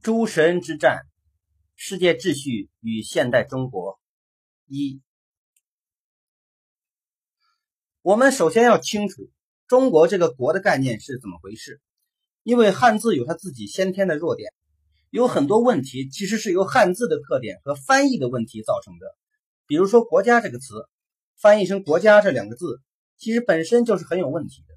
[0.00, 1.02] 诸神之战，
[1.74, 3.98] 世界秩序与现代中国。
[4.66, 5.02] 一，
[8.02, 9.28] 我们首先要清楚
[9.66, 11.80] 中国这个国的概念是怎么回事。
[12.44, 14.52] 因为汉字有它自己先天的弱点，
[15.10, 19.06] 有很多问题其实是由汉字的特点和翻译的问题造成的。
[19.66, 20.88] 比如说“国家”这个词，
[21.36, 22.80] 翻译成“国家”这两个字，
[23.18, 24.74] 其实本身就是很有问题的。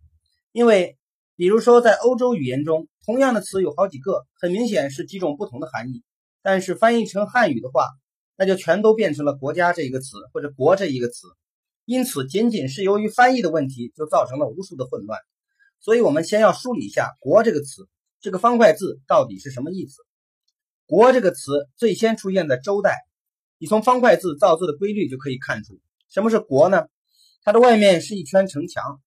[0.52, 0.98] 因为，
[1.42, 6.04] 比如说在欧洲语言中，同样的词有好几个，很明显是几种不同的含义。
[6.44, 7.88] 但是翻译成汉语的话，
[8.38, 11.26] 那就全都变成了“国家”这一个词或者“国”这一个词。
[11.86, 15.20] 因此，仅仅是由于翻译的问题，就造成了无数的混乱。
[15.80, 17.88] 所以，我们先要梳理一下“国”这个词，
[18.22, 19.96] 这个方块字到底是什么意思
[20.86, 22.98] ？“国”这个词最先出现在周代，
[23.58, 26.84] 你从方块字造字的规律就可以看出，什么是“国”呢？
[27.42, 29.02] 它的外面是一圈城墙，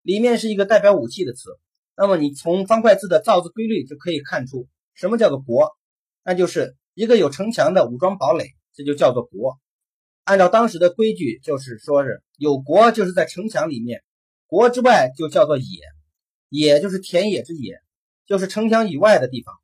[0.00, 1.50] 里面是一个代表武器的词。
[1.96, 5.76] 那么，你从方块字的造字规律就可以看出，什么叫做“国”？
[6.24, 9.58] 那就是一个有城墙的武装堡垒，这就叫做“国”。
[10.24, 14.02] 按照当时的规矩，就是说是有国就是在城墙里面，
[14.46, 15.64] 国之外就叫做“野”。
[16.50, 17.80] 野就是田野之野，
[18.26, 19.54] 就是城墙以外的地方。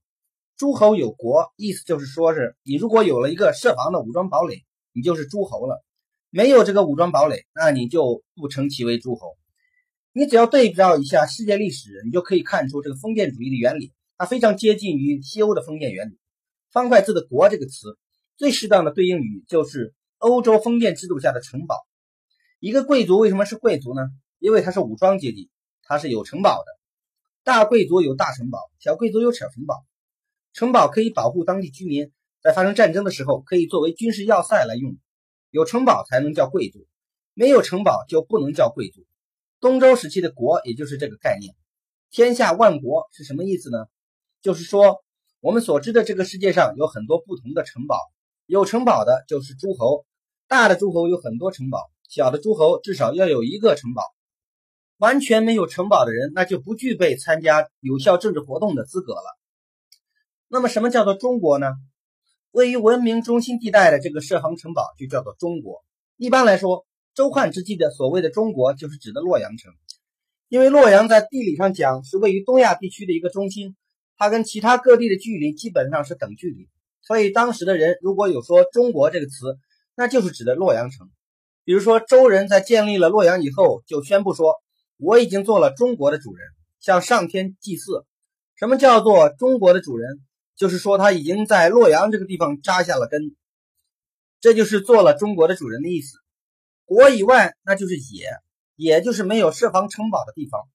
[0.57, 5.83] 诸侯有国，意思就是说，是你如果有了一个设防的武装堡垒，你就是诸侯了；
[6.31, 9.37] 没有这个武装堡垒，那你就不称其为诸侯。
[10.13, 16.19] 你只要对照一下世界历史，你就可以看出这个封建主义的原理，它非常接近于西欧的封建原理。
[16.73, 17.97] 方块字的“国”这个词，
[18.37, 21.77] 最适当的对应语就是欧洲封建制度下的城堡。
[22.59, 24.03] 一个贵族为什么是贵族呢？
[24.41, 25.49] 因为他是武装阶级，
[25.83, 26.67] 他是有城堡的。
[27.45, 29.85] 大贵族有大城堡，小贵族有小城堡。
[30.53, 32.11] 城堡可以保护当地居民，
[32.43, 34.97] 在发生战争的时候可以作为军事要塞来用。
[35.51, 36.85] 有城堡才能叫贵族，
[37.35, 39.07] 没有城堡就不能叫贵族。
[39.61, 41.55] 东周时期的“国”也就是这个概念。
[42.11, 43.79] 天下万国是什么意思呢？
[44.43, 45.05] 就是说，
[45.41, 47.97] 我们所知的这个世界上有很多不同的城堡，
[48.47, 50.07] 有城堡的就是诸侯，
[50.49, 54.03] 大的诸侯有很多城堡，小的诸侯至少要有一个城堡。
[54.97, 59.39] 完全没有城堡的人，那就不具备参加有效政治活动的资格了。
[60.49, 61.69] 那么，什么叫做中国呢？
[62.51, 65.85] 位于文明中心地带的这个设防城堡就叫做中国。
[66.17, 66.85] 一般来说，
[67.15, 69.73] 周汉之际的所谓的中国，就是指的洛阳城，
[70.49, 73.77] 因为洛阳在地理上讲是位于东亚地区的一个中心，
[74.17, 76.69] 它跟其他各地的距离基本上是等距离，
[77.03, 79.59] 所以当时的人如果有说“中国”这个词，
[79.95, 81.09] 那就是指的洛阳城。
[81.65, 84.55] 比如说，周人在建立了洛阳以后，就宣布说。
[85.03, 86.47] 我已经做了中国的主人，
[86.79, 88.05] 向上天祭祀。
[88.55, 90.21] 什么叫做中国的主人？
[90.57, 93.35] 就是说他已经在洛阳这个地方扎下了根，
[94.43, 96.19] 这就是做了中国的主人的意思。
[96.91, 98.27] 国以外，那就是野，
[98.75, 100.69] 也就是没有设防城堡的地方，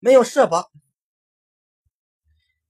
[0.00, 0.68] 没有设防，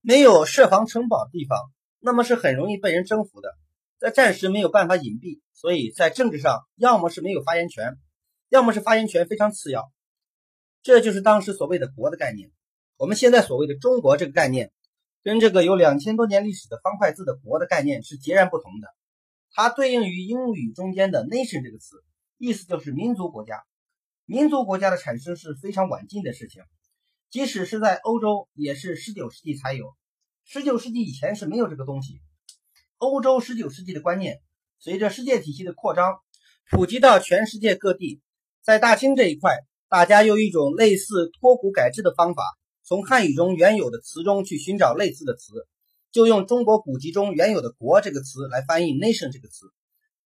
[0.02, 1.58] 没有设防城堡的地方，
[1.98, 3.56] 那么是很容易被人征服的，
[3.98, 7.96] 在战时没有办法隐蔽，所以在政治上要么是没有发言权，
[8.50, 9.90] 要么是发言权非常次要。
[10.82, 12.50] 这就是当时所谓的“国”的概念。
[12.98, 14.72] 我们现在所谓的“中国”这个概念，
[15.22, 18.88] 跟这个有两千多年历史的方块字的“国”的概念是截然不同的。
[19.52, 21.96] 它对应于英语中间的 “nation” 这个词，
[22.40, 23.62] 意思就是民族国家。
[24.24, 26.62] 民族国家的产生是非常晚近的事情，
[27.28, 29.94] 即使是在欧洲，也是十九世纪才有。
[30.44, 32.20] 十九世纪以前是没有这个东西。
[32.96, 34.40] 欧洲十九世纪的观念，
[34.78, 36.18] 随着世界体系的扩张，
[36.70, 38.22] 普及到全世界各地。
[38.62, 39.58] 在大清这一块。
[39.90, 42.44] 大家用一种类似脱古改制的方法，
[42.84, 45.66] 从汉语中原有的词中去寻找类似的词，
[46.12, 49.66] 就用中国古籍中原有的“国”这个词来翻译 “nation” 这个词。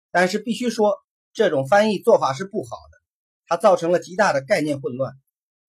[0.10, 0.96] 但是必须说，
[1.34, 2.97] 这种翻译做法是不好的，
[3.47, 5.14] 它造成了极大的概念混乱。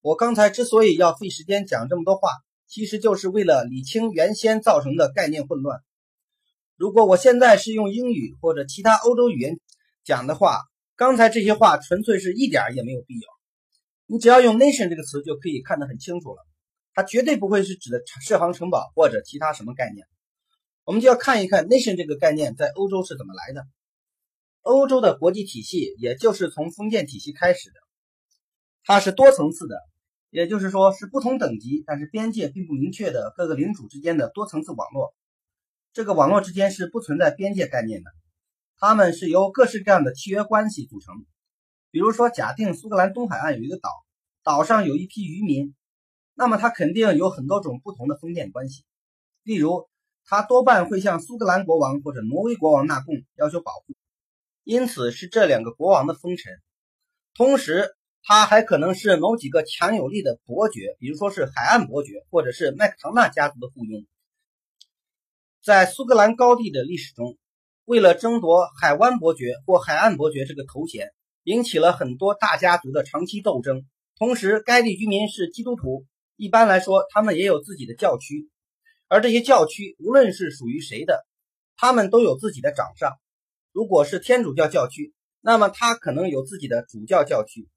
[0.00, 2.28] 我刚才之所以要费时间讲这么多话，
[2.66, 5.80] 其实就是为了理清原先造成的概念混乱。
[6.76, 9.60] 如果我现在是用英语或者其他欧洲语言
[10.04, 10.62] 讲的话，
[10.96, 13.28] 刚才这些话纯粹是一点也没有必要。
[14.06, 16.44] 你只要用 nation 这个词就可以看得很清楚了，
[16.92, 20.06] 它绝对不会是指的设防城堡或者其他什么概念。
[20.84, 23.64] 我们就要看一看 nation 这个概念在欧洲是怎么来的。
[24.62, 27.75] 欧洲的国际体系也就是从封建体系开始的，
[28.85, 29.76] 它是多层次的，
[30.31, 35.14] 也就是说是不同等级但是边界并不明确的各个领主之间的多层次网络。
[35.93, 38.11] 这个网络之间是不存在边界概念的，
[38.79, 41.14] 它们是由各式各样的契约关系组成。
[41.91, 43.91] 比如说，假定苏格兰东海岸有一个岛，
[44.43, 45.75] 岛上有一批渔民，
[46.35, 48.85] 那么它肯定有很多种不同的封建关系。
[49.43, 49.88] 例如，
[50.25, 53.94] 他多半会向苏格兰国王或者挪威国王纳贡，要求保护，
[54.64, 56.53] 因此是这两个国王的封臣。
[57.35, 64.06] 同时，他还可能是某几个强有力的伯爵，比如说是海岸伯爵，或者是麦克唐纳家族的附庸。
[65.62, 67.37] 在苏格兰高地的历史中，
[67.85, 71.12] 为了争夺海湾伯爵或海岸伯爵这个头衔，
[71.43, 73.85] 引起了很多大家族的长期斗争。
[74.17, 76.06] 同时，该地居民是基督徒，
[76.37, 78.49] 一般来说，他们也有自己的教区。
[79.09, 81.26] 而这些教区，无论是属于谁的，
[81.76, 83.19] 他们都有自己的掌上。
[83.72, 87.69] 如果是天主教教区，那么他可能有自己的主教教区，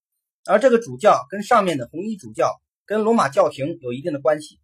[0.45, 4.59] 而这个主教跟上面的红衣主教、跟罗马教廷有一定的关系。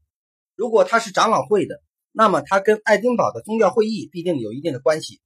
[0.56, 1.82] 如果他是长老会的，
[2.12, 5.22] 那么他跟爱丁堡的宗教会议必定有一定的关系。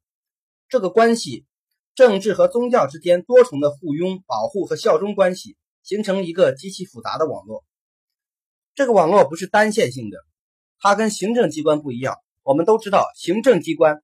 [0.69, 1.45] 这个关系，
[1.93, 5.57] 政治和宗教之间多重的附庸、保护和效忠关系。
[5.85, 7.63] 形成一个极其复杂的网络。
[8.73, 10.17] 这个网络不是单线性的，
[10.79, 12.15] 它跟行政机关不一样。
[12.41, 14.01] 我们都知道，行政机关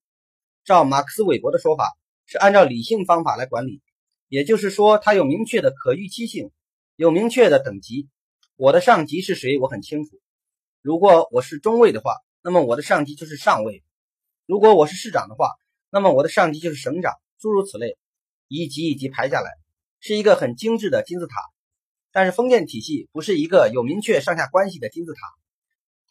[0.72, 3.82] 照马克思韦伯的说法是按照理性方法来管理，
[4.30, 6.50] 也就是说，它有明确的可预期性，
[6.96, 8.08] 有明确的等级。
[8.56, 10.12] 我的上级是谁，我很清楚。
[10.82, 13.84] 如果我是中尉的话，那么我的上级就是上尉；
[14.46, 15.50] 如果我是市长的话，
[15.90, 17.98] 那么我的上级就是省长，诸如此类，
[18.48, 19.52] 一级一级排下来，
[20.00, 21.36] 是一个很精致的金字塔。
[22.14, 25.20] 但是封建体系不是一个有明确上下关系的金字塔，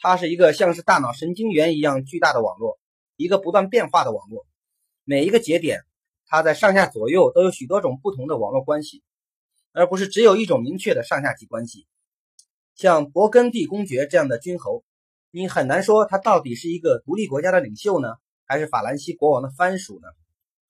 [0.01, 2.79] 它是一个像是大脑神经元一样巨大的网络，
[3.17, 4.45] 一个不断变化的网络。
[5.11, 5.81] 每一个节点，
[6.25, 9.03] 它在上下左右都有许多种不同的网络关系，
[9.73, 11.89] 而不是只有一种明确的上下级关系。
[12.77, 14.85] 像勃艮第公爵这样的君侯，
[15.33, 20.07] 你很难说他到底是一个独立国家的领袖呢，还是法兰西国王的藩属呢，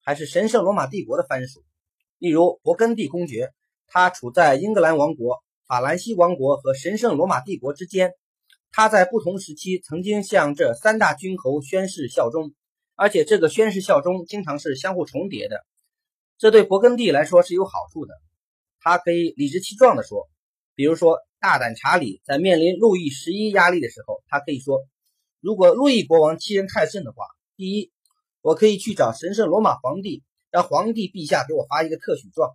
[0.02, 1.62] 还是神圣罗马帝国的藩属？
[2.16, 3.52] 例如勃艮第公爵。
[3.88, 8.14] 他处在英格兰王国、法兰西王国和神圣罗马帝国之间。
[8.70, 12.54] 他在不同时期曾经向这三大君侯宣誓效忠，
[13.00, 15.64] 而且这个宣誓效忠经常是相互重叠的。
[16.36, 18.12] 这对勃艮第来说是有好处的。
[18.78, 20.28] 他可以理直气壮地说，
[20.74, 24.84] 比如说，大胆查理在面临路易十一压力的时候，他可以说
[25.40, 27.24] ：“如果路易国王欺人太甚的话，
[27.56, 27.90] 第一，
[28.42, 32.54] 我可以去找神圣罗马皇帝，让皇帝陛下给我发一个特许状。”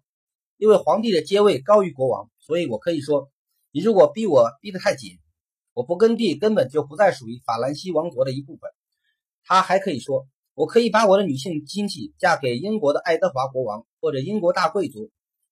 [0.58, 3.32] 因为皇帝的阶位高于国王，所以我可以说，
[3.72, 5.18] 你如果逼我逼得太紧，
[5.74, 8.70] 我勃艮第根本就不再属于法兰西王国的一部分。
[9.48, 15.12] 他还可以说，我可以把我的女性亲戚嫁给英国的爱德华国王或者英国大贵族，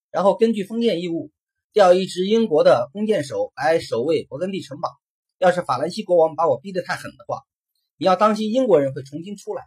[0.09, 1.29] 然后根据封建义务
[1.71, 4.89] 调一支英国的弓箭手来守卫勃艮第城堡。
[5.37, 7.43] 要是法兰西国王把我逼得太狠的话，
[7.97, 9.63] 你要当心英国人会重新出来，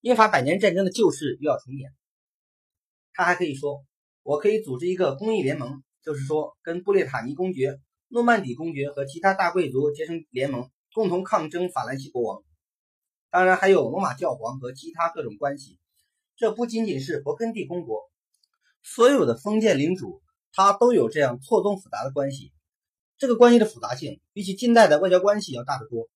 [0.00, 1.90] 英法百年战争的旧事又要重演。
[3.12, 3.84] 他还可以说。
[4.24, 12.44] 我可以组织一个公益联盟，就是说，跟布列塔尼公爵、诺曼底公爵和其他大贵族结成联盟，共同抗争法兰西国王。
[13.32, 15.78] 当然，还有罗马教皇和其他各种关系。
[16.36, 18.10] 这不仅仅是勃艮第公国，
[18.82, 20.20] 所有的封建领主，
[20.52, 22.52] 他都有这样错综复杂的关系。
[23.16, 26.10] 这个关系的复杂性，比起近代的外交关系要大得多。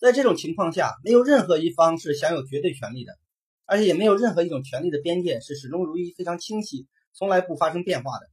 [0.00, 3.16] 在这种情况下，没有任何一方是享有绝对权利的，
[3.64, 6.88] 而且也没有任何一种权利的边界是始终如一、非常清晰。
[7.12, 8.28] 从来不发生变化的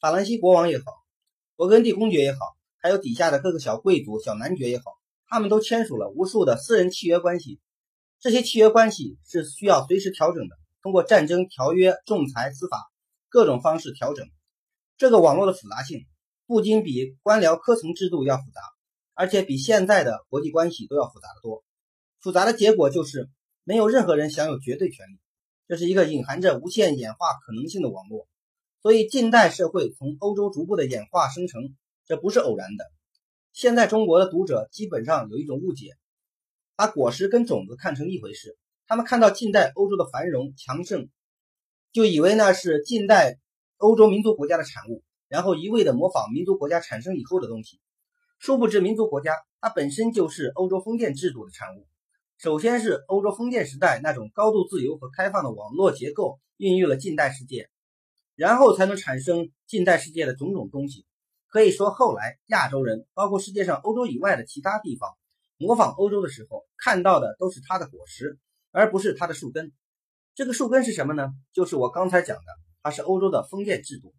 [0.00, 0.84] 法兰西国王也好，
[1.54, 2.38] 勃艮第公爵也好，
[2.78, 4.97] 还有底下的各个小贵族、小男爵也好，
[5.28, 7.60] 他们都签署了无数的私人契约关系。
[8.20, 12.90] 这些契约关系是需要随时调整的，通过战争、条约、仲裁、司法
[13.28, 14.26] 各种方式调整。
[14.96, 16.00] 这个网络的复杂性
[16.46, 18.60] 不仅比官僚科层制度要复杂，
[19.14, 21.62] 而且比现在的国际关系都要复杂的多。
[22.20, 23.28] 复杂的结果就是
[23.62, 25.20] 没有任何人享有绝对权利。
[25.68, 28.26] 这是一个隐含着无限演化可能性的网络，
[28.80, 32.90] 所以近代社会从欧洲逐步的演化生成，这不是偶然的。
[33.52, 35.96] 现在中国的读者基本上有一种误解，
[36.76, 38.56] 把果实跟种子看成一回事。
[38.86, 41.08] 他们看到近代欧洲的繁荣强盛，
[41.92, 43.38] 就以为那是近代
[43.76, 47.80] 欧洲民族国家的产物，然后一味的模仿民族国家产生以后的东西。
[48.38, 51.86] 殊不知，民族国家它本身就是欧洲封建制度的产物。
[52.38, 57.68] 首先是欧洲封建时代那种高度自由和开放的网络结构孕育了近代世界，
[58.36, 61.04] 然后才能产生近代世界的种种东西。
[61.48, 65.16] 可以说，后来亚洲人，包括世界上欧洲以外的其他地方，
[65.56, 68.38] 模仿欧洲的时候，看到的都是它的果实，
[68.70, 69.72] 而不是它的树根。
[70.34, 71.30] 这个树根是什么呢？
[71.52, 72.44] 就是我刚才讲的，
[72.82, 74.14] 它是欧洲的封建制度。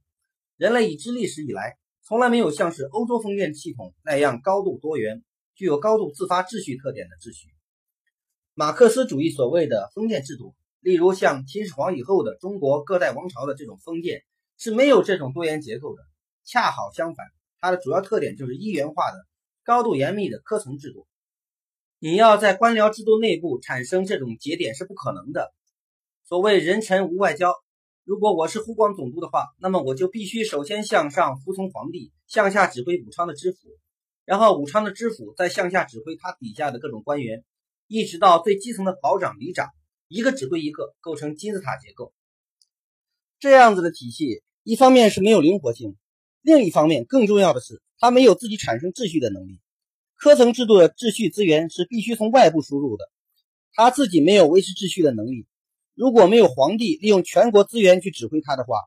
[0.58, 7.50] 人类已知历史以来，从来没有像是欧洲封建系统那样高度多元、具有高度自发秩序特点的秩序。
[8.56, 14.24] 马克思主义所谓的封建制度，例如像秦始皇以后的中国各代王朝的这种封建，
[14.58, 16.02] 是没有这种多元结构的。
[16.51, 17.27] 恰好相反，
[17.60, 19.27] 它的主要特点就是一元化的、
[19.63, 21.06] 高度严密的科层制度。
[22.00, 25.53] 你要在官僚制度内部产生这种节点是不可能的。
[26.25, 27.53] 所谓人臣无外交，
[28.03, 33.58] 如果我是湖广总督的话，那么我就必须首先向上服从皇帝，向下指挥武昌的知府，
[34.25, 37.46] 然后武昌的知府再向下指挥他底下的各种官员。
[37.86, 39.70] 一直到最基层的保长、里长，
[40.08, 42.12] 一个指挥一个，构成金字塔结构。
[43.38, 45.96] 这样子的体系，一方面是没有灵活性，
[46.41, 49.60] 另一方面更重要的是，它没有自己产生秩序的能力。
[50.15, 53.10] 科层制度的秩序资源是必须从外部输入的，
[53.74, 55.48] 他自己没有维持秩序的能力。
[55.96, 58.81] 如果没有皇帝利用全国资源去指挥他的话，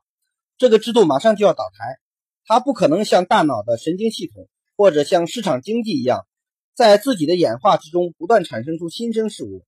[0.57, 1.99] 这个制度马上就要倒台。
[2.45, 6.27] 他不可能像大脑的神经系统或者像市场经济一样，
[6.75, 9.65] 在自己的演化之中不断产生出新生事物。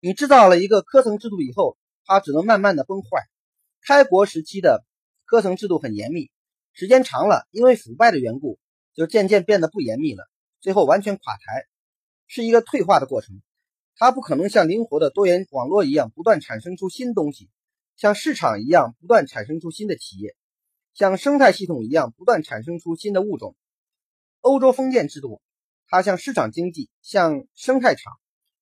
[0.00, 3.08] 你制造了一个科层制度以后，它只能慢慢的崩坏。
[3.86, 4.84] 开国时期的
[5.24, 6.30] 科层制度很严密，
[6.78, 8.58] 时间长了，因为腐败的缘故，
[8.92, 10.28] 就渐渐变得不严密了，
[10.60, 11.64] 最后完全垮台，
[12.26, 13.40] 是一个退化的过程。
[13.94, 17.48] 它不可能像灵活的多元网络一样不断产生出新东西，
[17.96, 20.36] 像市场一样不断产生出新的企业。
[20.92, 23.56] 像生态系统一样不断产生出新的物种。
[24.42, 25.40] 欧洲封建制度，
[25.88, 28.12] 它像市场经济，像生态场；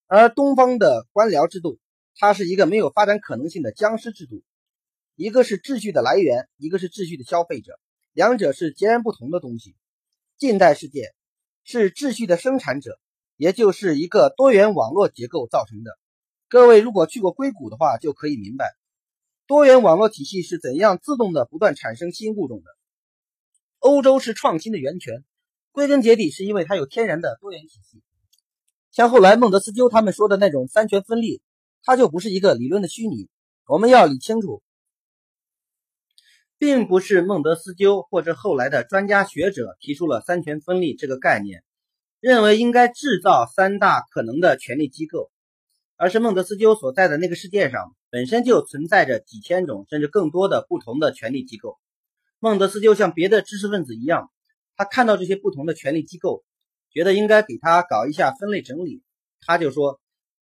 [0.07, 1.81] 而东方的官僚制度，
[2.15, 4.45] 它是一个没有发展可能性的僵尸制度。
[5.17, 7.77] 一个是秩序的来源，一个是秩序的消费者，
[8.15, 9.75] 两者是截然不同的东西。
[10.39, 11.13] 近代世界
[11.65, 13.01] 是秩序的生产者，
[13.37, 15.99] 也就是一个多元网络结构造成的。
[16.49, 18.77] 各位如果去过硅谷的话，就可以明白。
[19.49, 22.71] 多元网络体系是怎样自动的不断产生新物种的？
[23.81, 25.25] 欧洲是创新的源泉，
[25.73, 28.01] 归根结底是因为它有天然的多元体系。
[28.93, 31.43] 像后来孟德斯鸠他们说的那种三权分立，
[31.83, 33.29] 它就不是一个理论的虚拟。
[33.67, 34.63] 我们要理清楚，
[36.65, 41.63] 并不是孟德斯鸠或者后来的专家学者提出了三权分立这个概念，
[42.21, 45.31] 认为应该制造三大可能的权力机构。
[45.97, 51.79] 而是孟德斯鸠所在的那个世界上本身就存在着几千种甚至更多的不同的权力机构。
[52.39, 54.31] 孟德斯鸠像别的知识分子一样，
[54.75, 56.45] 他看到这些不同的权力机构，
[56.91, 59.03] 觉得应该给他搞一下分类整理。
[59.43, 60.01] 他就说，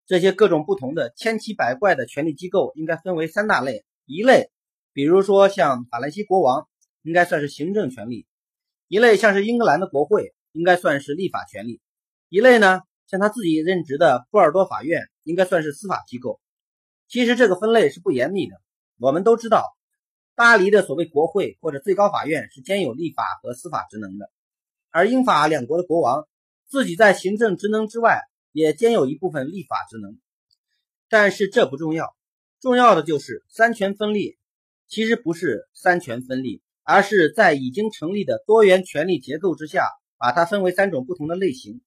[0.07, 4.53] 这些各种不同的千奇百怪的权力机构应该分为三大类：一类，
[4.95, 6.67] 比如说像法兰西国王，
[7.03, 8.27] 应该算是行政权力；
[8.89, 11.81] 一类像是英格兰的国会，应该算是立法权力；
[12.29, 12.81] 一类呢？
[13.07, 16.41] 像他自己任职的波尔多法院，应该算是司法机构。
[17.07, 18.57] 其实这个分类是不严密的。
[18.97, 19.77] 我们都知道，
[20.35, 24.31] 巴黎的所谓国会或者最高法院是兼有立法和司法职能的，
[24.91, 26.27] 而英法两国的国王
[26.67, 28.21] 自己在行政职能之外，
[28.53, 30.17] 也兼有一部分立法职能。
[31.09, 32.17] 但是这不重要，
[32.61, 34.39] 重要的就是三权分立，
[34.87, 39.89] 其实不是三权分立，而是在已经成立的多元权力结构之下，
[40.19, 41.81] 把它分为三种不同的类型。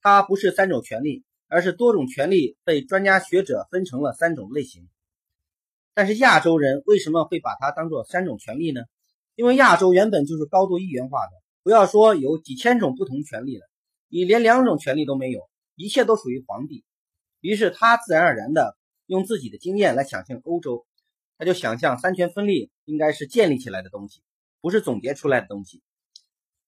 [0.00, 4.88] 它不是三种权利，而是多种权利被专家学者分成了三种类型。
[5.94, 8.82] 但是亚洲人为什么会把它当做三种权利呢？
[9.34, 13.62] 因为亚洲原本就是高度一元化的，不要说有几千种不同权利了，
[14.08, 15.40] 你连两种权利都没有，
[15.74, 16.84] 一切都属于皇帝。
[17.40, 18.76] 于是他自然而然的
[19.06, 20.86] 用自己的经验来想象欧洲，
[21.38, 24.22] 他就想象三权分立应该是建立起来的东西，
[24.60, 25.82] 不是总结出来的东西。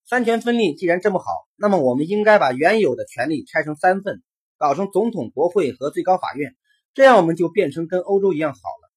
[0.04, 4.22] 三权分立既然这么好，那么我们应该把原有的权力拆成三份，
[4.56, 6.56] 搞成总统、国会和最高法院，
[6.94, 8.90] 这样我们就变成跟欧洲一样好了。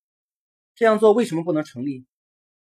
[0.75, 2.05] 这样做为什么不能成立？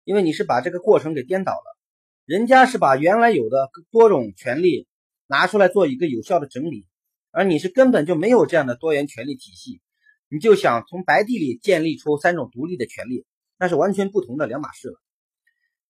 [0.03, 1.77] 因为你是把这个过程给颠倒了。
[2.25, 4.87] 人家是把原来有的多种权利
[5.27, 6.85] 拿出来做一个有效的整理，
[7.31, 9.81] 而你是根本就没有这样的多元权力体系，
[10.29, 13.25] 你就想从白地里建立出三种独立的权利，
[13.57, 15.01] 那是完全不同的两码事了。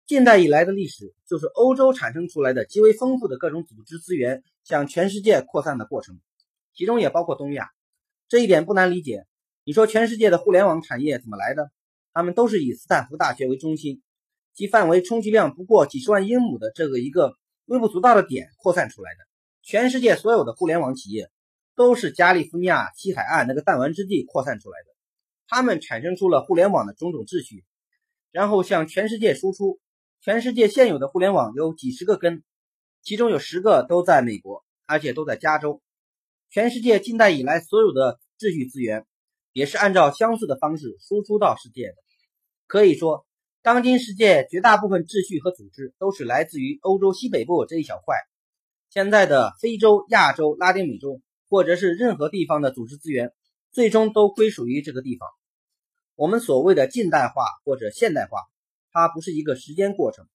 [0.06, 6.20] 近代以来的历史，就是欧洲产生出来的极为丰富的各种组织资源向全世界扩散的过程，
[6.76, 7.70] 其中也包括东亚。
[8.28, 9.26] 这一点不难理解。
[9.64, 11.72] 你说全世界的互联网产业怎么来的？
[12.14, 14.02] 他们都是以斯坦福大学为中心，
[14.54, 19.18] 其范围充其量不过几十万英亩的这个一个微不足道的点扩散出来的。
[19.64, 21.32] 全世界所有的互联网企业
[21.76, 24.88] 都是加利福尼亚西海岸那个弹丸之地扩散出来的，
[25.48, 27.64] 他们产生出了互联网的种种秩序，
[28.32, 29.80] 然后向全世界输出。
[30.22, 32.44] 全世界现有的互联网有几十个根，
[33.04, 35.84] 其中有十个都在美国，而且都在加州。
[36.50, 39.06] 全世界近代以来所有的秩序资源，
[39.54, 41.96] 也是按照相似的方式输出到世界的。
[42.66, 43.28] 可以说，
[43.62, 48.16] 当今世界绝大部分秩序和组织都是来自于欧洲西北部这一小块。
[48.90, 51.22] 现在的非洲、亚洲、拉丁美洲，
[51.56, 53.32] 或者是任何地方的组织资源，
[53.72, 55.30] 最终都归属于这个地方。
[56.16, 58.40] 我们所谓的近代化或者现代化。
[58.92, 60.26] 它不是一个时间过程，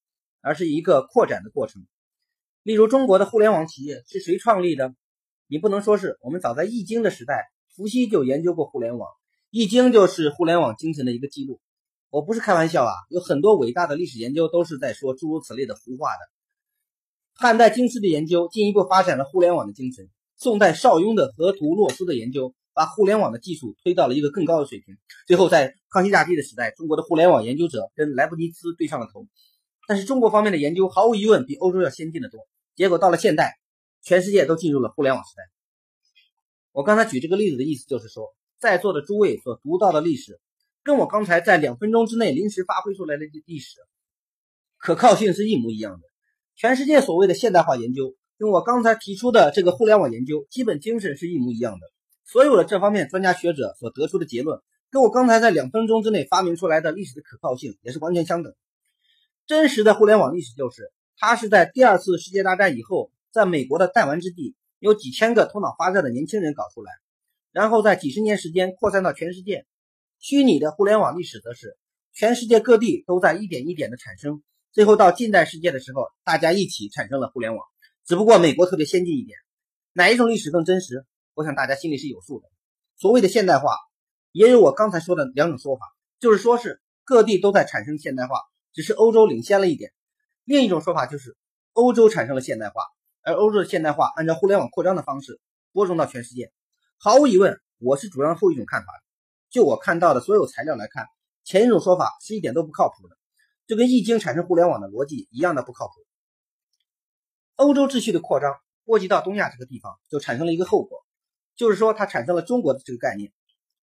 [0.41, 1.87] 而是一个扩展的过程。
[2.63, 4.95] 例如，中国的互联网企业是谁创立的？
[5.47, 9.09] 你不能说是我们早在《易经》的时代，伏羲就研究过互联网，
[9.51, 11.61] 《易经》就是互联网精神的一个记录。
[12.09, 16.19] 我不是开玩笑啊，有很多伟大的历史研究都是在说诸如此类的胡话的。
[17.33, 24.97] 汉代经师的研究进一步发展了互联网的精神，宋代邵雍的河图洛书的研究，把互联网的技术推到了一个更高的水平。
[25.27, 29.27] 最后，在康熙大帝的时代，中国的互联网研究者跟莱布尼茨对上了头。
[29.87, 32.41] 但是，中国方面的研究毫无疑问比欧洲要先进的多。
[32.75, 33.59] 结果到了现代，
[34.03, 35.43] 全世界都进入了互联网时代。
[36.73, 40.41] 我刚才举这个例子的意思就是说，在座的诸位所读到的历史，
[40.83, 43.77] 跟我刚才在两分钟之内临时发挥出来的历史，
[44.79, 46.09] 可靠性是一模一样的。
[46.57, 51.81] 全世界所谓的现代化研究，跟我刚才提出的这个互联网研究，基本精神是一模一样的。
[52.25, 58.55] 所有的这方面专家学者所得出的结论，跟我刚才在两分钟之内发明出来的历史的可靠性也是完全相等。
[59.47, 64.57] 真实的互联网历史就是，它是在第二次世界大战以后，在美国的弹丸之地。
[64.79, 66.91] 有几千个头脑发热的年轻人搞出来，
[67.53, 69.67] 然后在几十年时间扩散到全世界。
[70.19, 71.77] 虚拟的互联网历史则是
[72.15, 74.43] 全世界各地都在一点一点的产生，
[74.73, 77.70] 最后到近代世界的时候，大家一起产生了互联网。
[78.11, 79.39] 只不过美国特别先进一点。
[79.93, 81.07] 哪一种历史更真实？
[81.35, 82.49] 我想大家心里是有数的。
[82.97, 83.77] 所谓的现代化，
[84.33, 85.87] 也有我刚才说的两种说法，
[86.19, 88.41] 就是说是各地都在产生现代化，
[88.73, 89.93] 只是欧洲领先了一点。
[90.43, 91.37] 另一种说法就是
[91.73, 92.83] 欧洲产生了现代化。
[93.23, 95.41] 而欧洲的现代化按照互联网扩张的方式
[95.71, 96.51] 播种到全世界，
[96.99, 99.05] 毫无疑问，我是主张后一种看法的。
[99.51, 101.07] 就我看到的所有材料来看，
[101.45, 103.17] 前一种说法是一点都不靠谱的，
[103.69, 105.93] 就跟易经产生互联网的逻辑一样的不靠谱。
[107.61, 108.55] 欧洲秩序的扩张
[108.87, 111.05] 波及到东亚这个地方，就产生了一个后果，
[111.57, 113.33] 就是说它产生了中国的这个概念。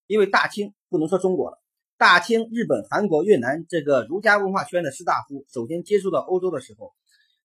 [0.07, 1.62] 因为大清不能说中国了，
[1.96, 6.93] 大清、日本、韩国、越南这个儒家文化圈的士大夫首先接触到欧洲的时候。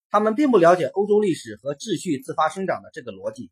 [0.08, 3.50] 他们并不了解欧洲历史和秩序自发生长的这个逻辑，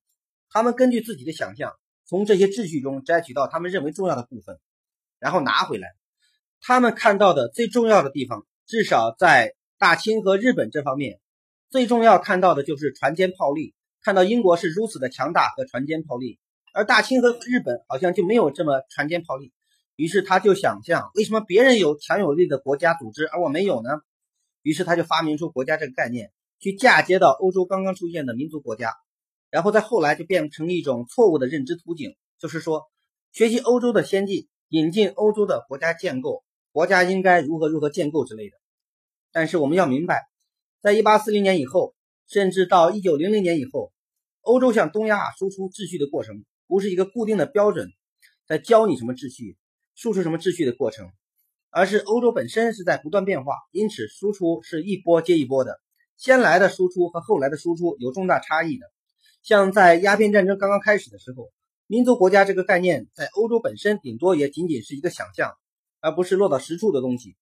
[0.51, 1.73] 他们根据自己的想象，
[2.07, 4.59] 从这些秩序中摘取到他们认为重要的部分，
[5.19, 5.89] 然后拿回来。
[6.63, 11.20] 他们看到的最重要的地方，至少在大清和日本这方面，
[11.71, 16.39] 最重要看到的就是船坚炮利，看到英国是如此的强大和船坚炮利，
[16.75, 19.53] 而大清和日本好像就没有这么船坚炮利。
[19.97, 23.91] 于是他就想象，为什么别人有强有力的国家组织，而我没有呢？
[24.63, 26.31] 于是他就发明出国家这个概念。
[26.63, 28.93] 去嫁接到欧洲刚刚出现的民族国家，
[29.49, 32.91] 然后再后来就变成一种错误的认知图景，就是说
[33.33, 38.59] 学习欧洲的先进，引进欧洲的国家建构，国家应该如何如何建构之类的。
[39.33, 40.29] 但是我们要明白，
[40.83, 41.95] 在一八四零年以后，
[42.27, 43.93] 甚至到一九零零年以后，
[44.41, 47.91] 欧洲向东亚输出秩序的过程，不是一个固定的标准，
[48.47, 49.59] 在教你什么秩序，
[49.95, 51.11] 输出什么秩序的过程，
[51.69, 55.83] 而是欧洲本身是在不断变化，因此输出是一波接一波的。
[56.17, 58.87] 先来的输出和后来的输出有重大差异的，
[59.43, 61.51] 像在鸦片战争刚刚开始的时候，
[61.87, 65.53] 民族国家这个概念在欧洲本身顶多也仅仅是一个想象，
[66.01, 67.37] 而不是落到实处的东西。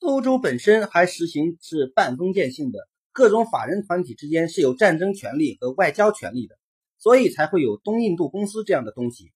[0.00, 6.56] 欧洲本身还实行是半封建性的，各种法人团体之间是有战争权利和外交权利的，
[6.98, 9.30] 所以才会有东印度公司这样的东西。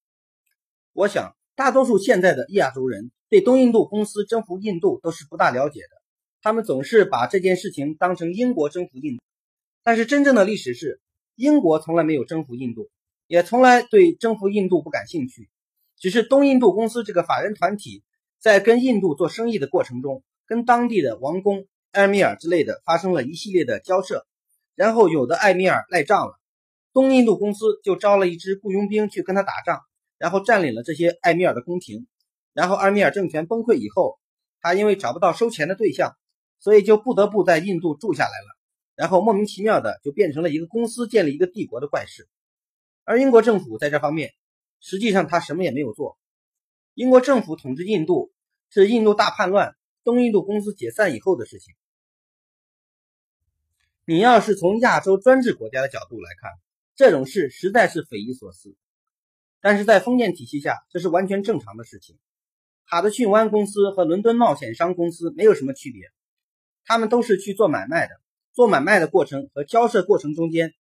[0.94, 5.88] 我想，大多数现在的亚洲人对东印度公司征服印度都是不大了解的。
[6.40, 9.20] 他们总是把这件事情当成英国征服印，
[9.83, 10.98] 但是真正的历史是，
[11.35, 12.88] 英国从来没有征服印度，
[13.27, 15.50] 也从来对征服印度不感兴趣。
[15.98, 18.03] 只是东印度公司这个法人团体
[18.38, 24.26] 在跟印度做生意的过程中，跟当地的王公、埃米尔之类的发生了一系列的交涉，
[24.74, 26.38] 然后有的埃米尔赖账了，
[26.92, 29.80] 东印度公司就招了一支雇佣兵去跟他打仗，
[30.18, 32.07] 然后占领了这些埃米尔的宫廷，
[32.52, 34.18] 然后埃米尔政权崩溃以后，
[34.61, 36.16] 他因为找不到收钱的对象。
[36.61, 38.57] 所以就不得不在印度住下来了，
[38.94, 42.26] 然后莫名其妙的就变成了一个公司建立一个帝国的怪事。
[43.04, 44.33] 而英国政府在这方面，
[44.80, 46.16] 实际上他什么也没有做。
[46.94, 48.33] 英国政府统治印度
[48.70, 51.74] 是印度大叛乱、东印度公司解散以后的事情。
[54.04, 56.52] 你要是从亚洲专制国家的角度来看，
[56.94, 58.76] 这种事实在是匪夷所思。
[59.60, 62.18] 但是在封建体系下，这是完全正常的事情。
[62.86, 66.10] 卡德逊湾公司和伦敦冒险商公司没有什么区别。
[66.84, 68.20] 他们都是去做买卖的，
[68.52, 70.74] 做买卖的过程和交涉过程中间，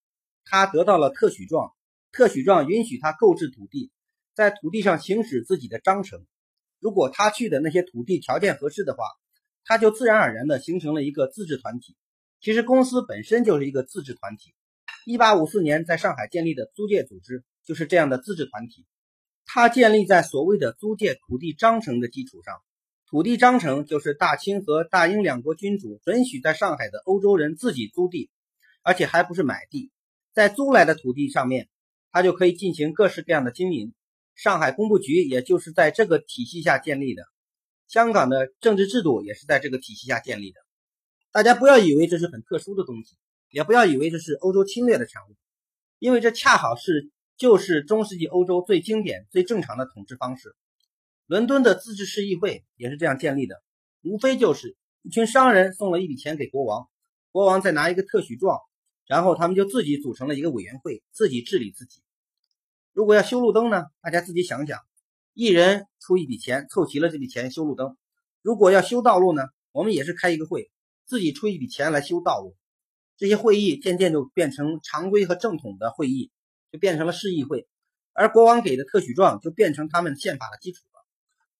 [0.44, 1.72] 他得到了特许状，
[2.12, 3.90] 特许状允许他购置土地，
[4.34, 6.26] 在土地上行使自己的章程。
[6.84, 9.04] 如果他去的那些土地条件合适的话，
[9.64, 11.96] 他就自然而然的形成了一个自治团体。
[12.42, 14.54] 其实公司本身就是一个自治团体。
[15.06, 18.84] 一八五四年在上海建立的租界组织就是这样的自治团体，
[19.46, 22.60] 它建立在所谓的租界土地章程的基础上。
[23.08, 28.28] 土地章程就是大清和大英两国君主准许在上海的欧洲人自己租地，
[28.82, 29.90] 而且还不是买地，
[30.34, 31.70] 在租来的土地上面，
[32.12, 33.94] 他就可以进行各式各样的经营。
[34.34, 37.22] 上海工部局也就是在这个体系下建立的，
[37.86, 40.60] 香港的政治制度也是在这个体系下建立的。
[41.30, 43.16] 大家不要以为这是很特殊的东西，
[43.50, 45.36] 也不要以为这是欧洲侵略的产物，
[45.98, 50.54] 因为这恰好是就是中世纪欧洲最经典、最正常的统治方式。
[51.26, 53.62] 伦敦的自治市议会也是这样建立的，
[54.02, 56.88] 无非就是一群商人送了一笔钱给国王，
[57.30, 58.58] 国王再拿一个特许状，
[59.06, 62.02] 然后他们就自己组成了一个委员会，自己治理自己。
[62.94, 63.86] 如果要修路灯呢？
[64.00, 64.78] 大家自己想想，
[65.32, 67.96] 一人出一笔钱，凑齐了这笔钱修路灯。
[68.40, 69.42] 如果要修道路呢？
[69.72, 70.70] 我们也是开一个会，
[71.04, 72.54] 自己出一笔钱来修道路。
[73.16, 76.30] 这些会议渐渐就变成常规和正统的会议，
[76.70, 77.66] 就变成了市议会，
[78.12, 81.04] 而国王给的特许状就变成他们宪法的基础了。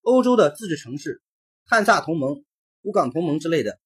[0.02, 1.20] 欧洲的自治城市，
[1.64, 2.44] 汉萨同盟、
[2.82, 3.80] 乌港同盟之类的，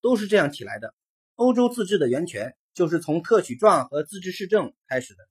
[0.00, 0.94] 都是这样起来的。
[1.34, 5.28] 欧洲自治的源泉就是从特许状和自治市政开始的。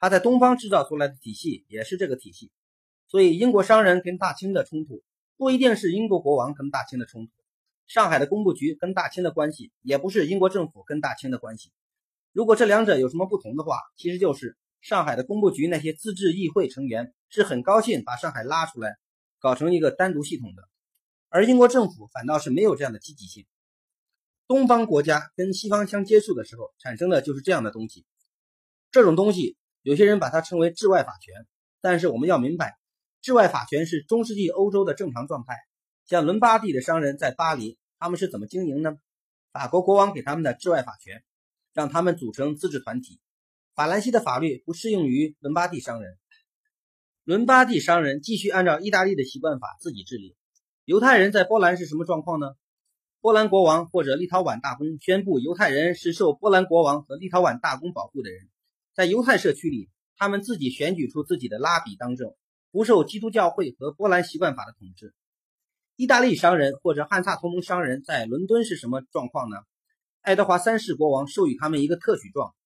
[0.00, 2.52] 他在东方制造出来的体系也是这个体系，
[3.08, 5.02] 所以英国商人跟大清的冲突
[5.36, 7.32] 不一定是英国国王跟大清的冲突，
[7.88, 11.72] 上海的工部局跟大清的关系也不是英国政府跟大清的关系。
[12.32, 18.98] 如果这两者有什么不同的话，其实就是上海的工部局那些自治议会成员是很高兴把上海拉出来，
[19.40, 20.62] 搞成一个单独系统的，
[21.28, 23.46] 而英国政府反倒是没有这样的积极性。
[24.46, 28.06] 东方国家跟西方相接触的时候产生的就是这样的东西，
[28.92, 29.56] 这种东西。
[29.88, 31.46] 有些人把它称为治外法权，
[31.80, 32.76] 但是我们要明白，
[33.22, 35.56] 治外法权是中世纪欧洲的正常状态。
[36.04, 38.98] 像伦巴第的商人在巴黎，他们是怎么经营呢？
[39.50, 41.24] 法国国王给他们的治外法权，
[41.72, 43.18] 让他们组成自治团体。
[43.74, 46.18] 法兰西的法律不适用于伦巴第商人，
[47.24, 50.36] 伦巴第商人继续按照意大利的习惯法自己治理。
[50.84, 52.48] 犹太人在波兰是什么状况呢？
[53.22, 58.50] 波兰国王或者立陶宛大公宣布，犹太人是受波兰国王和立陶宛大公保护的人。
[58.98, 62.34] 在犹太社区里，他们自己选举出自己的拉比当政，
[62.72, 65.14] 不受基督教会和波兰习惯法的统治。
[65.94, 69.56] 意大利商人或者汉萨同盟商人在伦敦是什么状况呢？
[70.20, 72.56] 爱德华三世国王授予他们一个特许状，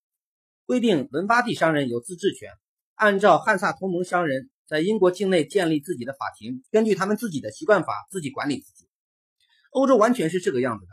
[0.64, 2.48] 规定伦巴第商人有自治权，
[2.94, 8.88] 按照汉萨同盟商人在英国境内建立自己的法庭，根据他们自己的习惯法自己管理自己。
[9.68, 10.92] 欧洲完全是这个样子的。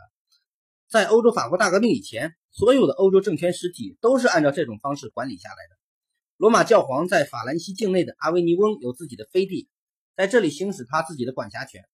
[0.90, 5.76] 在欧洲法国大革命以前，所有的欧洲政权实体都是按照这种方式管理下来的。
[6.36, 9.68] 罗马教皇在法兰西境内的阿维尼翁有自己的飞地，
[10.16, 11.84] 在这里行使他自己的管辖权。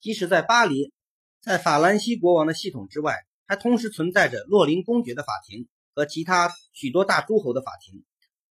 [0.00, 0.92] 即使在巴黎，
[1.40, 8.02] 在法兰西国王的系统之外，还同时存在着洛林公爵的法庭和其他许多大诸侯的法庭。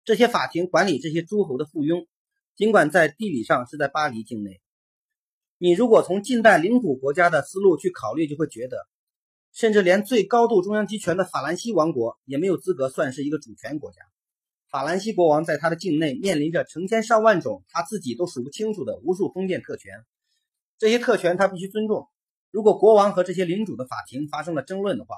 [0.05, 2.07] 这些法庭管理这些诸侯的附庸，
[2.55, 4.61] 尽管在地理上是在巴黎境内。
[5.57, 8.87] 你如果从近代领土国家的思路去考虑，就会觉得。
[9.53, 13.97] 甚至连最高度中央集权的法兰西王国也没有资格算是一个主权国家。
[14.69, 20.05] 法兰西国王在他的境内面临着成千上万种他自己都数不清楚的无数封建特权，
[20.77, 22.07] 这些特权他必须尊重。
[22.51, 25.15] 如果国王和这些领主的法庭发生了争论的话，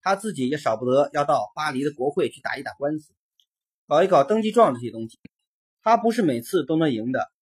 [0.00, 3.12] 他自己也少不得要到巴黎的国会去打一打官司，
[3.88, 5.18] 搞一搞登记状这些东西。
[5.82, 7.32] 他不是每次都能赢的。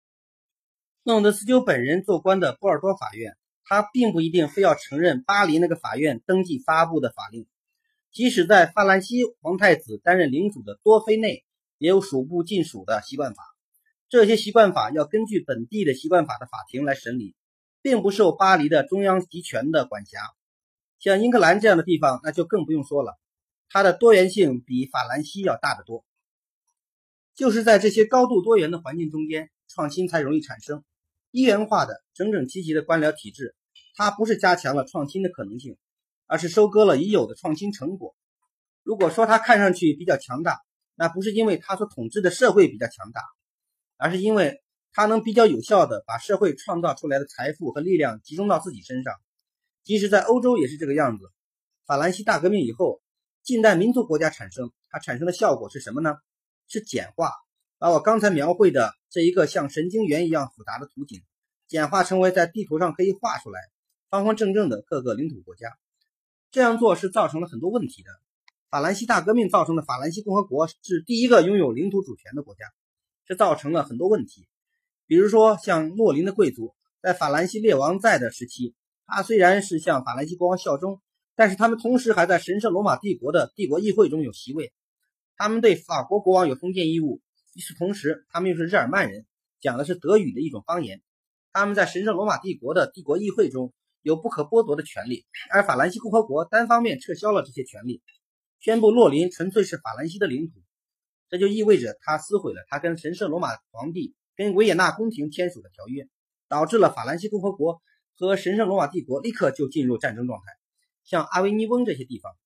[1.02, 3.36] 孟德斯鸠本人做官的波尔多法院。
[3.70, 7.46] 他并不一定非要承认巴黎那个法院登记发布的法令，
[8.10, 11.44] 即使在法兰西皇太子担任领主的多菲内，
[11.78, 13.44] 也有数不尽数的习惯法。
[14.08, 17.36] 这些习惯法要根据本地的习惯法的法庭来审理，
[17.80, 20.18] 并不受巴黎的中央集权的管辖。
[20.98, 23.20] 像英格兰这样的地方，那就更不用说了，
[23.68, 26.04] 它的多元性比法兰西要大得多。
[27.36, 30.82] 就是在这些高度多元的环境中间，创新才容易产生。
[31.30, 33.54] 一元化的整整齐齐的官僚体制。
[34.02, 35.76] 它不是加强了创新的可能性，
[36.26, 38.16] 而是收割了已有的创新成果。
[38.82, 40.58] 如果说它看上去比较强大，
[40.94, 43.20] 那不是因为它所统治的社会比较强大，
[43.98, 44.62] 而是因为
[44.94, 49.12] 它能比较有效地把社会创造出来的财富和力量集中到自己身上。
[49.84, 51.30] 即使在欧洲也是这个样子。
[51.84, 53.02] 法兰西大革命以后，
[53.42, 56.14] 近代民族国家产生，它产生的效果是什么呢？
[56.68, 57.32] 是简化，
[57.76, 61.20] 把我刚才描绘的这一个像神经元一样复杂的图景，
[61.68, 63.60] 简化成为在地图上可以画出来。
[64.10, 65.78] 方方正正的各个领土国家，
[66.50, 68.10] 这样做是造成了很多问题的。
[68.68, 72.64] 法兰西大革命造成的法兰西共和国是第一个拥有领土主权的国家，
[73.24, 74.48] 这造成了很多问题。
[75.06, 78.74] 比如说，像洛林的贵族，在法兰西列王在的时期，
[79.06, 81.00] 他虽然是向法兰西国王效忠，
[81.36, 84.72] 但是他们同时还在神圣罗马帝国的帝国议会中有席位，
[85.36, 87.20] 他们对法国国王有封建义务。
[87.54, 89.24] 与此同时，他们又是日耳曼人，
[89.60, 91.00] 讲的是德语的一种方言，
[91.52, 93.72] 他们在神圣罗马帝国的帝国议会中。
[94.02, 98.02] 有不可剥夺的权利，而法兰西共和国单方面撤销了这些权利，
[98.60, 100.54] 宣布洛林纯粹是法兰西的领土，
[101.28, 106.08] 这就意味着他撕毁了他跟神圣罗马皇帝、跟维也纳宫廷签署的条约，
[106.48, 107.82] 导致了法兰西共和国
[108.16, 110.46] 和神圣罗马帝国立刻就进入战争状态。
[111.04, 112.36] 像阿维尼翁这些地方，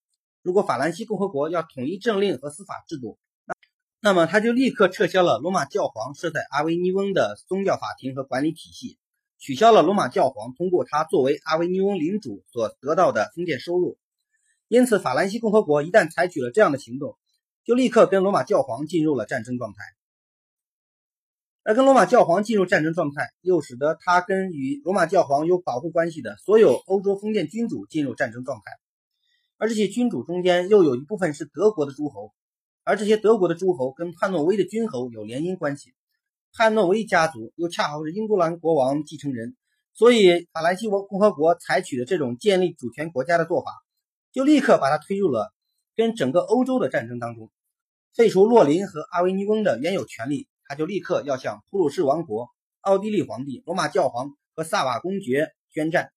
[0.43, 3.55] 如果法兰西共和国要统一政令和司法制度，那
[4.01, 8.99] 那么他就立刻撤销了罗马教皇设在阿维尼翁的宗教法庭和管理体系，
[9.45, 13.99] 取消了罗马教皇通过他作为阿维尼翁领主所得到的封建收入。
[14.69, 17.19] 因此，法兰西共和国一旦采取了这样的行动，
[17.63, 19.85] 就立刻跟罗马教皇进入了战争状态。
[21.63, 28.73] 而跟罗马教皇进入战争状态，又使得他跟与罗马教皇有保护关系的所有欧洲封建君主进入战争状态。
[29.59, 32.33] 而这些君主中间又有一部分是德国的诸侯，
[32.83, 35.93] 而这些德国的诸侯跟汉诺威的君侯有联姻关系。
[36.57, 39.57] 汉诺威家族又恰好是英格兰国王继承人，
[39.93, 43.73] 所以法兰西共和国采取的这种建立主权国家的做法，
[44.33, 45.53] 就立刻把他推入了
[45.97, 47.51] 跟整个欧洲的战争当中，
[48.15, 50.47] 废除洛林和阿维尼翁的原有权利。
[50.67, 52.49] 他就立刻要向普鲁士王国、
[52.81, 56.11] 奥地利皇帝、罗马教皇和萨瓦公爵宣战，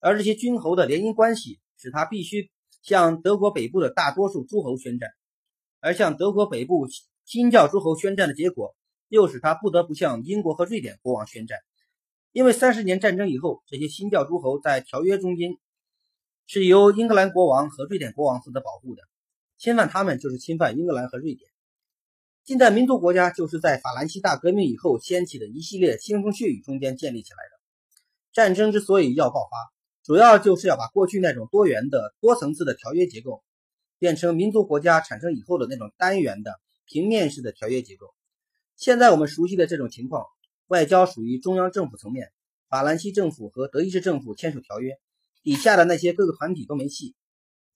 [0.00, 2.50] 而这些君侯的联姻关系使他必须
[2.82, 5.10] 向德国北部的大多数诸侯宣战，
[5.80, 6.88] 而向德国北部
[7.24, 8.74] 新教诸侯宣战的结果，
[9.12, 11.58] 又使他不得不向英国和瑞典国王宣战，
[12.32, 15.58] 因为三十年战争以后，这些新教诸侯在条约中间
[16.46, 19.02] 是由英格兰国王和瑞典国王负责保护的，
[19.58, 21.50] 侵犯他们就是侵犯英格兰和瑞典。
[22.42, 27.60] 近代民族国家就是在法兰西大革命以后掀起的一系列腥风血雨中间建立起来的。
[28.32, 33.44] 战争之所以要爆发，主要就是要把过去那种多元的、多层次的条约结构，
[33.98, 38.06] 变成民族国家产生以后的那种单元的、平面式的条约结构。
[38.76, 40.26] 现在我们熟悉的这种情况，
[40.66, 42.32] 外交属于中央政府层面，
[42.68, 44.98] 法兰西政府和德意志政府签署条约，
[45.42, 47.14] 底下的那些各个团体都没戏。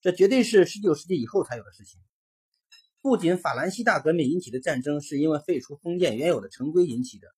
[0.00, 2.00] 这绝对是十九世纪以后才有的事情。
[3.02, 7.28] 不仅法兰西大革命引起的战争是因为废除封建原有的成规引起的，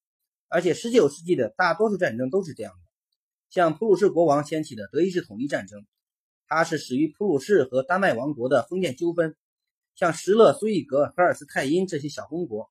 [0.48, 2.80] 而且19世纪的大多数战争都是这样的。
[3.50, 5.84] 像普鲁士国王掀起的德意志统一战争，
[6.46, 9.32] 它是始于普鲁士和丹麦王国的封建纠纷；
[9.94, 12.70] 像石勒、苏伊格、赫尔斯泰因这些小公国，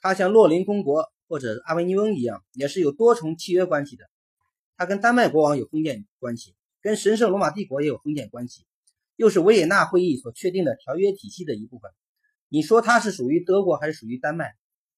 [0.00, 4.04] 它像洛林公国或者阿维尼翁一样，也是有多重契约关系的。
[4.76, 8.64] 它跟丹麦国王有封建关系，跟神圣罗马帝国也有封建关系，
[9.16, 11.90] 又是维也纳会议所确定的条约体系的一部分。
[12.48, 14.54] 你说它是属于德国还是属于丹麦？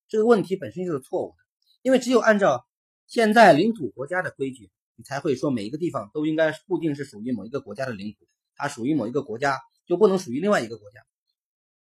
[0.07, 1.37] 这个问题本身就是错误的，
[1.83, 2.67] 因为只有按照
[3.07, 11.01] 现在领土国家的规矩，你才会说每一个地方都应该固定是属于某一个国家的领土，它属于某一个国家就不能属于另外一个国家。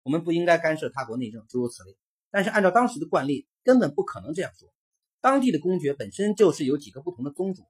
[0.04, 1.95] 我们不应该干涉他国内政，诸如此类。
[2.36, 4.67] 但是按照当时的惯例，根本不可能这样说。
[5.21, 7.63] 当地的公爵本身就是有几个不同的宗主，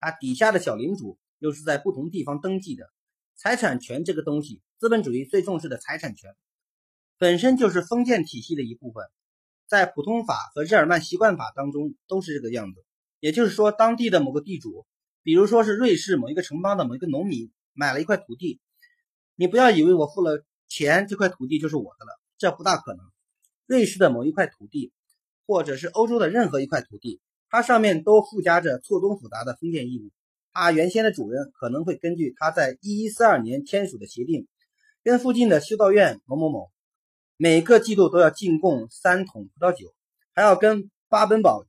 [0.00, 2.90] 他底下的小领主又是在不同地方登记的。
[3.34, 6.34] 财产权这个东西，资本主义最重视的财产权。
[7.18, 9.04] 本身就是封建体系的一部分，
[9.68, 12.86] 在普通法和日耳曼习惯法当中都是这个样子。
[13.20, 14.86] 也就是说，当地的某个地主，
[15.22, 18.60] 比如说是瑞士某一个城邦的某一个农民，买了一块土地，
[19.34, 23.04] 你不要以为我付了钱，这块土地就是我的了，这不大可能。
[23.66, 24.92] 瑞士的某一块土地，
[25.46, 30.10] 或者是欧洲的任何一块土地，它上面都附加着错综复杂的封建义务。
[30.52, 34.46] 它原先的主人可能会根据他在一一四二年签署的协定，
[35.02, 36.70] 跟附近的修道院某某某。
[37.36, 39.92] 每个季度都要进贡三桶葡萄酒，
[40.32, 41.66] 还要跟巴本堡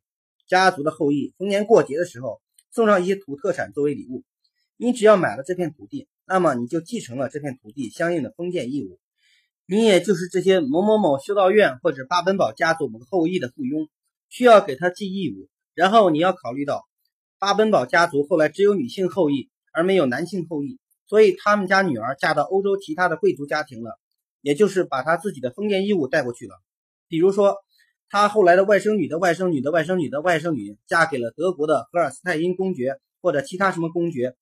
[0.48, 4.24] 家族的后裔逢年过节的时候送上一些土特产作为礼物。
[4.78, 9.00] 你只要买了这片土地，那么你就继承了这片土地相应的封建义务，
[9.68, 13.88] 你也就是这些某某某修道院或者巴本堡家族某个后裔的附庸，
[14.30, 15.50] 需要给他记义务。
[15.76, 16.88] 然后你要考虑到
[17.38, 24.00] 巴本堡家族后来只有女性后裔而没有男性后裔，所以他们家女儿嫁到欧洲其他的贵族家庭了。
[24.42, 26.54] 也就是把他自己的封建义务带过去了，
[27.10, 27.58] 比如说，
[28.08, 34.38] 他后来的外甥女的外甥女的外甥女的外甥女嫁给了德国的荷尔斯泰因公爵或者其他什么公爵，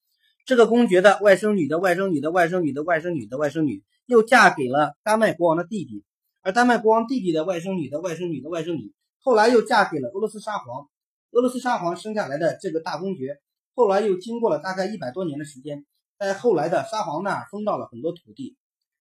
[0.45, 6.03] 这个公爵的外甥女的外甥女的外甥女的外甥女的外甥女又嫁给了丹麦国王的弟弟，
[6.41, 10.87] 而丹麦国王弟弟的外甥女的外甥女的外甥女后来又嫁给了俄罗斯沙皇，
[11.31, 13.41] 俄罗斯沙皇生下来的这个大公爵
[13.73, 15.85] 后来又经过了大概一百多年的时间，
[16.17, 18.55] 在后来的沙皇那儿分到了很多土地。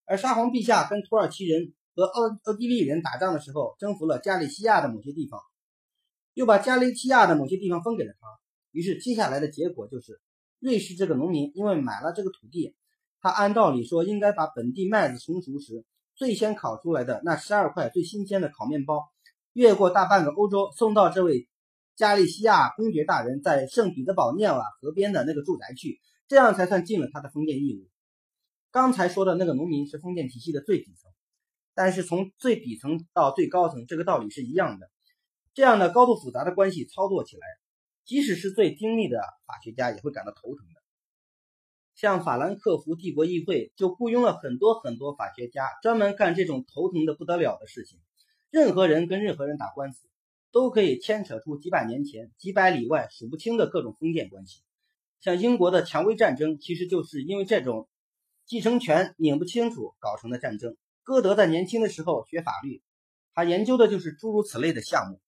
[0.07, 5.41] 而沙皇陛下跟土耳其人和奥奥地利人打仗的时候，征服了加利西亚的某些地方，
[6.35, 8.27] 又把加利西亚的某些地方分给了他。
[8.73, 10.21] 于是接下来的结果就是，
[10.59, 12.75] 瑞士这个农民因为买了这个土地，
[13.25, 19.09] 他按道理说应该把本地麦子成熟时最先烤出来的那十二块最新鲜的烤面包，
[19.55, 21.49] 越过大半个欧洲送到这位
[21.97, 27.89] 加利西亚公爵大人在圣彼得堡涅瓦河边的那个住宅去，这样才算尽了他的封建义务。
[28.71, 31.11] 刚才说的那个农民是封建体系的最底层，
[31.75, 34.91] 但是从最底层到最高层，这个道理是一样的。
[35.55, 37.47] 这样的高度复杂的关系操作起来，
[38.05, 40.84] 即使是最精密的法学家也会感到头疼的。
[41.95, 48.01] 像法兰克福帝国议会就雇佣了很多很多法学家，专门干这种头疼的不得了的事情。
[48.51, 50.09] 任何人跟任何人打官司，
[50.51, 54.63] 都可以牵扯出几百年前、几百里外数不清的各种封建关系。
[55.21, 57.89] 像英国的蔷薇战争，其实就是因为这种
[58.45, 60.77] 继承权拧不清楚搞成的战争。
[61.03, 62.83] 歌德在年轻的时候学法律，
[63.35, 65.21] 他研究的就是诸如此类的项目。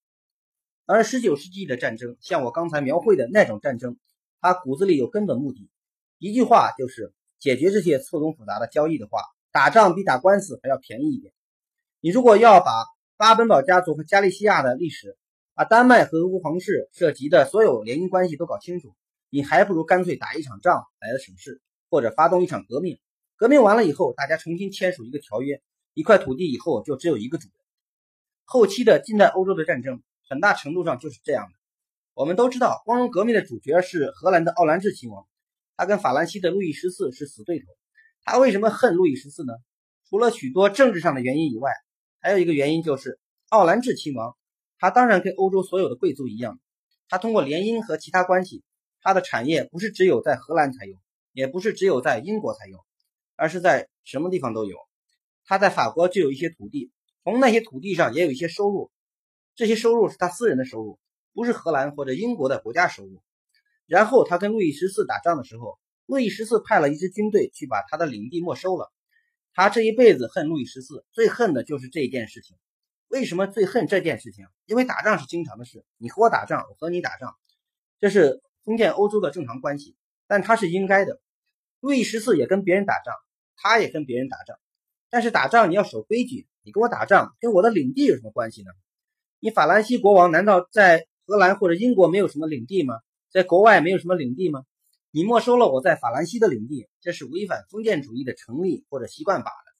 [0.85, 3.97] 而19世纪的战争，像我刚才描绘的那种战争，
[4.39, 5.69] 他骨子里有根本目的，
[6.17, 11.33] 一句话就是解决这些错综复杂的交易的话，打仗比打官司还要便宜一点。
[11.99, 12.71] 你如果要把
[13.17, 15.17] 巴本堡家族和加利西亚的历史，
[15.53, 18.95] 把丹麦和俄国皇室涉及的所有联姻关系都搞清楚，
[19.29, 22.99] 你还不如干脆打一场仗来的省事，或者发动一场革命。
[23.35, 25.61] 革命完了以后，大家重新签署一个条约，
[25.93, 27.53] 一块土地以后就只有一个主人。
[28.43, 30.01] 后期的近代欧洲的战争。
[30.29, 31.53] 很大程度上就是这样的。
[32.13, 35.25] 我们都知道，光荣革命的主角是荷兰的奥兰治亲王，
[35.77, 37.65] 他跟法兰西的路易十四是死对头。
[38.23, 39.53] 他为什么恨路易十四呢？
[40.09, 41.71] 除了许多政治上的原因以外，
[42.19, 44.35] 还有一个原因就是奥兰治亲王，
[44.79, 46.59] 他当然跟欧洲所有的贵族一样，
[47.07, 48.63] 他通过联姻和其他关系，
[49.01, 50.97] 他的产业不是只有在荷兰才有，
[51.31, 52.83] 也不是只有在英国才有，
[53.35, 54.75] 而是在什么地方都有。
[55.45, 56.91] 他在法国就有一些土地，
[57.23, 58.91] 从那些土地上也有一些收入。
[59.55, 60.99] 这些收入是他私人的收入，
[61.33, 63.21] 不是荷兰或者英国的国家收入。
[63.87, 68.91] 然后他跟路易十四打仗的时候，路易十四派了一支军队去把他的领地没收了。
[69.53, 72.55] 他这一辈子恨路易十四，最恨的就是这一件事情。
[73.07, 74.45] 为什么最恨这件事情？
[74.65, 77.33] 因为打仗是经常的事，你和我打仗，我和你打仗，
[77.99, 79.95] 这是封建欧洲的正常关系，
[80.27, 81.19] 但他是应该的。
[81.79, 83.15] 路易十四也跟别人打仗，
[83.55, 84.57] 他也跟别人打仗，
[85.09, 88.71] 但是打仗你要守规矩，你跟我打仗跟我的领地有什么关系呢？
[89.39, 92.95] 你法兰西国王难道在荷兰或者英国没有什么领地吗？
[93.29, 94.63] 在国外没有什么领地吗？
[95.11, 99.71] 你没收了我在法兰西的领地，这是违反封建主义的成立或者习惯法的。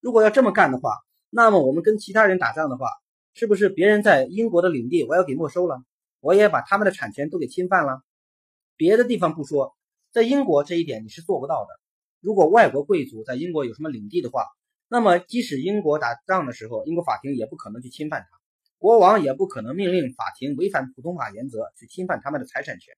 [0.00, 0.98] 如果要这么干的话，
[1.30, 2.88] 那么我们跟其他人打仗的话，
[3.34, 5.82] 是不是别人在英国的领地我要给没收了？
[6.20, 8.02] 我也把他们的产权都给侵犯了？
[8.76, 9.76] 别的地方不说，
[10.10, 11.68] 在英国这一点你是做不到的。
[12.20, 14.46] 如果外国贵族在英国有什么领地的话，
[14.88, 18.41] 那么即使英国打仗的时候，英国法庭也不可能去侵犯他。
[18.82, 22.92] 国王也不可能命令法庭违反普通法原则去侵犯他们的财产权。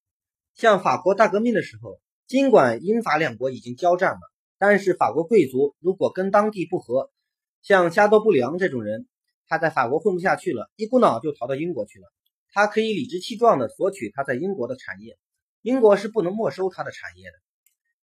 [0.54, 4.20] 像法国大革命的时候，尽管英法两国已经交战了，
[4.56, 7.10] 但是法国贵族如果跟当地不和，
[7.60, 9.06] 像加多布里昂这种人，
[9.46, 12.10] 他在法国混不下去了，一股脑就逃到英国去了。
[12.50, 15.18] 他可以理直气壮地索取他在英国的产业，
[15.60, 17.34] 英国是不能没收他的产业的。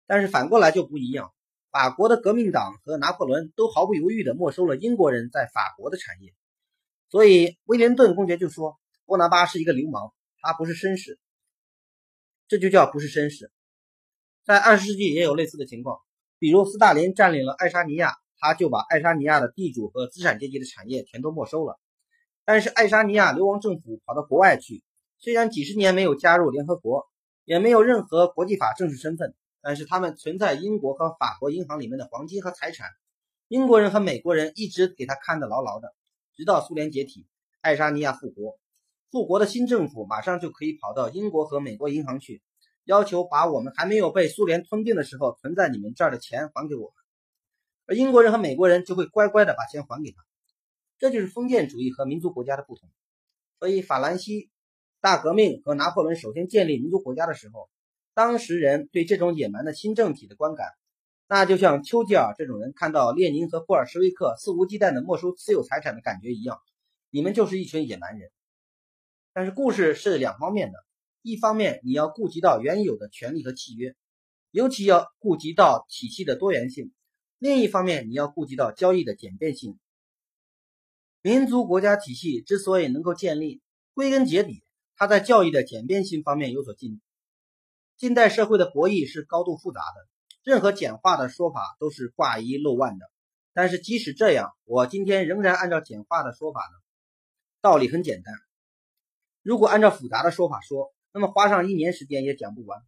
[0.05, 1.33] 但是反过来就不一样，
[1.71, 6.31] 法国的革命党和拿破仑都毫不犹豫地没收了英国人在法国的产业。
[7.11, 11.19] 所以，威灵顿公爵就说：“波拿巴是一个流氓，他不是绅士。”
[12.47, 13.51] 这就叫不是绅士。
[14.45, 15.99] 在二十世纪也有类似的情况，
[16.39, 21.77] 比如斯大林占领了爱沙尼亚，他就把爱沙尼亚的地主和资产阶级的产业全都没收了。
[22.45, 24.81] 但是爱沙尼亚流亡政府跑到国外去，
[25.19, 27.09] 虽然几十年没有加入联合国，
[27.43, 32.87] 也没有任何国际法正式身份，但是他们存在英国和法国银行里面的黄金和财产，
[33.49, 35.93] 英国人和美国人一直给他看得牢牢的。
[36.41, 37.27] 直到苏联解体，
[37.61, 38.57] 爱沙尼亚复国，
[39.11, 42.41] 复国的新政府马上就可以跑到英国和美国银行去，
[42.83, 46.93] 要求把我们还没有被苏联吞并的时候存在你们这儿的钱还给我们，
[47.85, 50.17] 而英国人和美国人就会乖乖的把钱还给他。
[50.97, 52.89] 这就是封建主义和民族国家的不同。
[53.59, 54.49] 所以，法兰西
[54.99, 57.69] 大革命和拿破仑首先建立民族国家的时候，
[58.15, 60.65] 当时人对这种野蛮的新政体的观感。
[61.33, 66.59] 那就像丘吉尔这种人看到列宁和布尔什维克肆无忌惮的没收私有财产的感觉一样，
[67.09, 68.29] 你们就是一群野蛮人。
[69.31, 70.79] 但是故事是两方面的，
[71.21, 73.95] 一方面你要顾及到原有的权利和契约，
[74.51, 76.87] 尤其要顾及到体系的多元性；
[77.37, 79.79] 另一方面你要顾及到交易的简便性。
[81.21, 83.61] 民族国家体系之所以能够建立，
[83.93, 84.65] 归根结底，
[84.97, 87.01] 它在教育的简便性方面有所进步。
[87.95, 90.10] 近代社会的博弈是高度复杂的。
[90.43, 93.05] 任何简化的说法都是挂一漏万的，
[93.53, 96.77] 但是即使这样，我今天仍然按照简化的说法呢。
[97.61, 98.33] 道理很简单，
[99.43, 102.81] 如果按照复杂的说法说，那么花上一年时间也讲不完。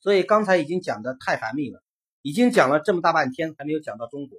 [0.00, 1.84] 所以刚才已经讲的太繁密了，
[2.22, 4.38] 已经讲了这么大半天，还没有讲到中国。